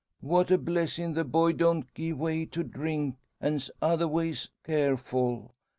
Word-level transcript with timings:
What 0.21 0.49
a 0.49 0.57
blessin' 0.57 1.13
the 1.13 1.23
boy 1.23 1.51
don't 1.53 1.85
gie 1.93 2.11
way 2.13 2.45
to 2.47 2.63
drink, 2.63 3.17
an's 3.39 3.69
otherways 3.83 4.49
careful! 4.63 5.53